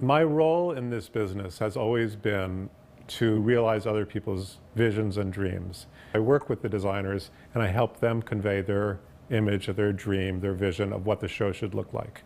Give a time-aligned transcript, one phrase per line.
[0.00, 2.68] My role in this business has always been
[3.06, 5.86] to realize other people's visions and dreams.
[6.14, 8.98] I work with the designers and I help them convey their
[9.30, 12.22] image of their dream, their vision of what the show should look like.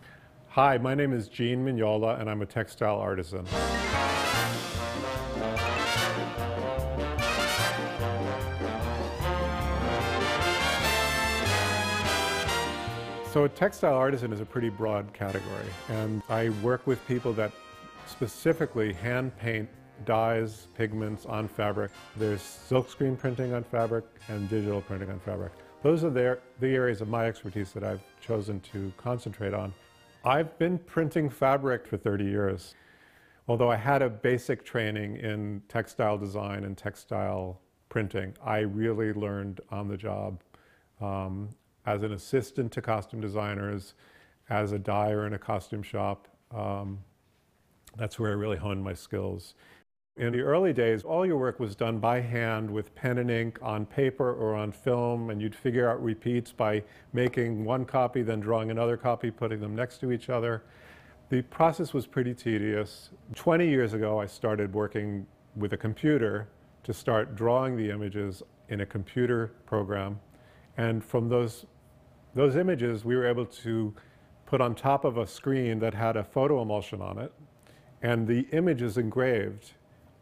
[0.49, 3.45] Hi, my name is Gene Mignola and I'm a textile artisan.
[13.31, 17.51] So a textile artisan is a pretty broad category and I work with people that
[18.07, 19.69] specifically hand paint
[20.03, 21.91] dyes, pigments on fabric.
[22.17, 25.51] There's silkscreen printing on fabric and digital printing on fabric.
[25.83, 29.75] Those are the, the areas of my expertise that I've chosen to concentrate on.
[30.25, 32.73] I've been printing fabric for 30 years.
[33.47, 39.61] Although I had a basic training in textile design and textile printing, I really learned
[39.69, 40.41] on the job
[40.99, 41.49] um,
[41.89, 43.95] as an assistant to costume designers,
[44.49, 46.27] as a dyer in a costume shop.
[46.51, 46.99] Um,
[47.97, 49.55] that's where I really honed my skills.
[50.17, 53.57] In the early days, all your work was done by hand with pen and ink
[53.63, 58.39] on paper or on film, and you'd figure out repeats by making one copy, then
[58.39, 60.63] drawing another copy, putting them next to each other.
[61.29, 63.09] The process was pretty tedious.
[63.33, 66.49] 20 years ago, I started working with a computer
[66.83, 70.19] to start drawing the images in a computer program.
[70.77, 71.65] And from those,
[72.33, 73.93] those images, we were able to
[74.45, 77.31] put on top of a screen that had a photo emulsion on it,
[78.01, 79.73] and the image is engraved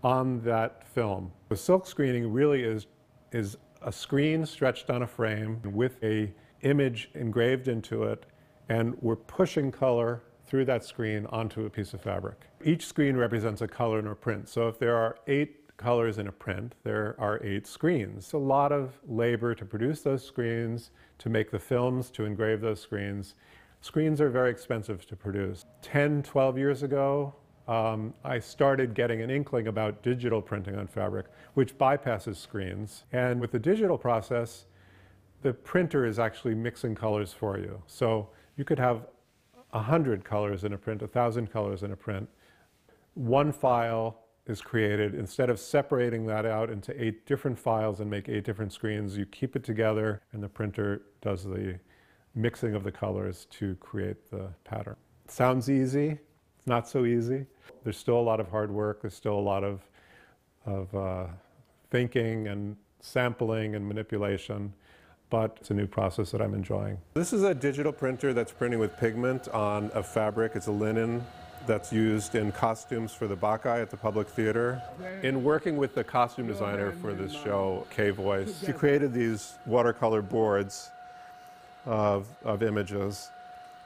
[0.04, 1.32] on that film.
[1.50, 2.88] The silk screening really is,
[3.32, 8.26] is a screen stretched on a frame with a image engraved into it,
[8.70, 12.48] and we're pushing color through that screen onto a piece of fabric.
[12.64, 14.50] Each screen represents a color in a print.
[14.50, 18.34] So if there are eight colors in a print, there are eight screens.
[18.34, 22.82] A lot of labor to produce those screens, to make the films, to engrave those
[22.82, 23.36] screens.
[23.82, 25.66] Screens are very expensive to produce.
[25.84, 27.36] 10, 12 years ago,
[27.68, 33.04] um, I started getting an inkling about digital printing on fabric, which bypasses screens.
[33.12, 34.66] And with the digital process,
[35.42, 37.82] the printer is actually mixing colors for you.
[37.86, 39.08] So you could have
[39.74, 42.28] a hundred colors in a print, a thousand colors in a print.
[43.14, 45.14] One file is created.
[45.14, 49.26] Instead of separating that out into eight different files and make eight different screens, you
[49.26, 51.80] keep it together and the printer does the
[52.36, 54.96] mixing of the colors to create the pattern.
[55.28, 57.46] sounds easy, it's not so easy.
[57.84, 59.02] There's still a lot of hard work.
[59.02, 59.82] There's still a lot of,
[60.66, 61.26] of uh,
[61.90, 64.74] thinking and sampling and manipulation,
[65.30, 66.98] but it's a new process that I'm enjoying.
[67.14, 70.54] This is a digital printer that's printing with pigment on a fabric.
[70.56, 71.26] It's a linen
[71.68, 74.82] that's used in costumes for the Bacchae at the Public Theater.
[75.22, 80.22] In working with the costume designer for this show, Kaye Voyce, she created these watercolor
[80.22, 80.90] boards
[81.86, 83.30] of, of images,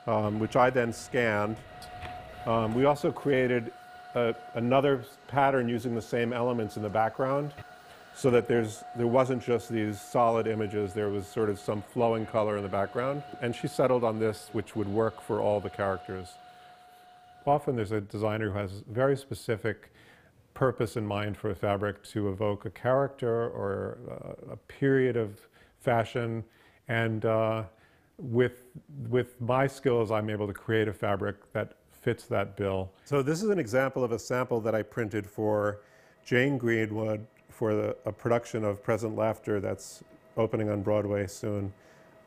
[0.08, 1.58] um, which I then scanned
[2.46, 3.72] um, we also created
[4.16, 7.54] a, another pattern using the same elements in the background
[8.16, 12.26] so that there's, there wasn't just these solid images, there was sort of some flowing
[12.26, 13.24] color in the background.
[13.42, 16.34] And she settled on this, which would work for all the characters.
[17.46, 19.92] Often there's a designer who has very specific
[20.54, 23.98] purpose in mind for a fabric to evoke a character or
[24.50, 25.48] a, a period of
[25.80, 26.44] fashion.
[26.88, 27.64] And uh,
[28.18, 28.64] with,
[29.10, 32.92] with my skills, I'm able to create a fabric that fits that bill.
[33.06, 35.82] So this is an example of a sample that I printed for
[36.26, 40.04] Jane Greenwood for the, a production of Present Laughter that's
[40.38, 41.74] opening on Broadway soon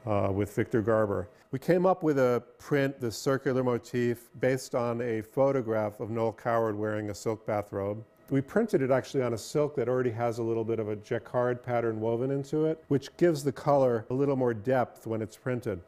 [0.06, 1.28] uh, with Victor Garber.
[1.50, 6.32] We came up with a print, this circular motif, based on a photograph of Noel
[6.32, 8.04] Coward wearing a silk bathrobe.
[8.30, 10.96] We printed it actually on a silk that already has a little bit of a
[10.96, 15.36] jacquard pattern woven into it, which gives the color a little more depth when it's
[15.36, 15.80] printed.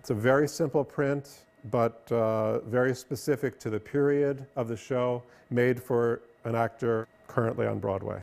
[0.00, 5.22] It's a very simple print but uh, very specific to the period of the show,
[5.50, 8.20] made for an actor currently on Broadway.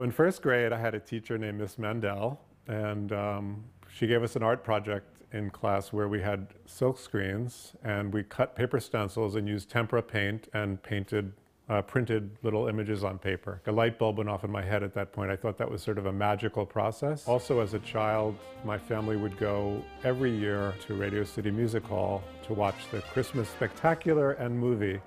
[0.00, 4.34] In first grade, I had a teacher named Miss Mandel, and um, she gave us
[4.34, 9.36] an art project in class where we had silk screens, and we cut paper stencils
[9.36, 11.32] and used tempera paint and painted
[11.68, 13.62] uh, printed little images on paper.
[13.66, 15.30] A light bulb went off in my head at that point.
[15.30, 17.26] I thought that was sort of a magical process.
[17.26, 18.36] Also, as a child,
[18.66, 23.48] my family would go every year to Radio City Music Hall to watch the Christmas
[23.48, 25.00] Spectacular and movie.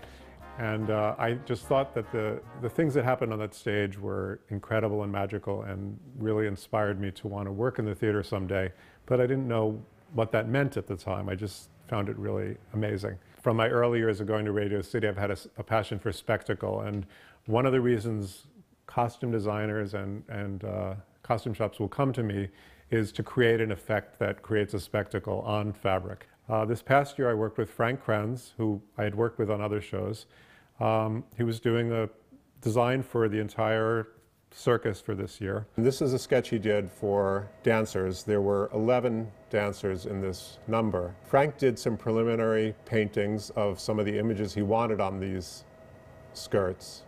[0.60, 4.40] And uh, I just thought that the, the things that happened on that stage were
[4.50, 8.72] incredible and magical and really inspired me to want to work in the theater someday.
[9.06, 9.80] But I didn't know
[10.14, 11.30] what that meant at the time.
[11.30, 13.18] I just found it really amazing
[13.48, 16.12] from my early years of going to Radio City, I've had a, a passion for
[16.12, 16.82] spectacle.
[16.82, 17.06] And
[17.46, 18.48] one of the reasons
[18.88, 22.50] costume designers and, and uh, costume shops will come to me
[22.92, 26.28] is to create an effect that creates a spectacle on fabric.
[26.50, 29.62] Uh, this past year, I worked with Frank Krenz, who I had worked with on
[29.62, 30.26] other shows.
[30.80, 32.10] Um, he was doing a
[32.62, 34.08] design for the entire
[34.52, 35.68] circus for this year.
[35.76, 38.24] And this is a sketch he did for dancers.
[38.24, 41.16] There were 11 dancers in this number.
[41.24, 45.64] Frank did some preliminary paintings of some of the images he wanted on these
[46.34, 47.04] skirts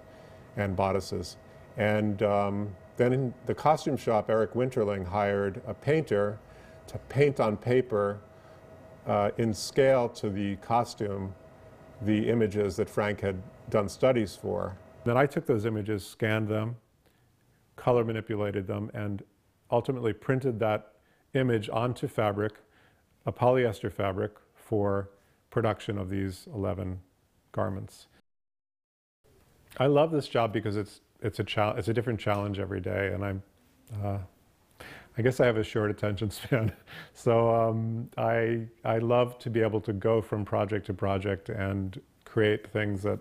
[0.58, 1.38] and bodices.
[1.78, 6.40] And um, then in the costume shop, Eric Winterling hired a painter
[6.88, 8.20] to paint on paper
[9.08, 11.34] uh, in scale to the costume
[12.02, 14.78] the images that Frank had done studies for.
[15.04, 16.78] Then I took those images, scanned them,
[17.76, 19.24] color manipulated them, and
[19.72, 20.94] ultimately printed that
[21.34, 22.54] image onto fabric,
[23.26, 25.10] a polyester fabric, for
[25.50, 27.00] production of these 11
[27.52, 28.08] garments.
[29.78, 33.26] I love this job because it's it's a it's a different challenge every day, and
[33.26, 33.44] I'm
[34.04, 34.20] uh,
[35.18, 36.72] I guess I have a short attention span,
[37.14, 42.00] so um, I I love to be able to go from project to project and
[42.26, 43.20] create things that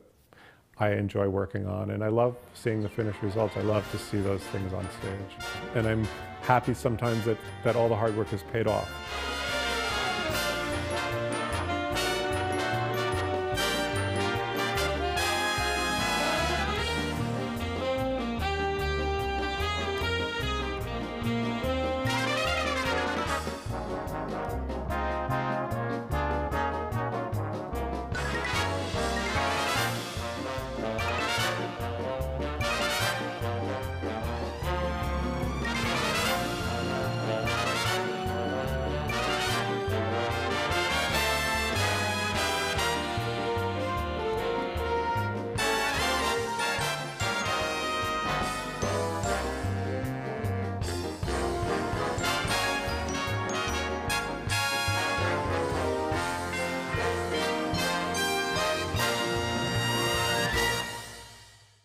[0.79, 3.57] I enjoy working on, and I love seeing the finished results.
[3.57, 6.07] I love to see those things on stage, and I'm
[6.43, 8.89] happy sometimes that that all the hard work has paid off.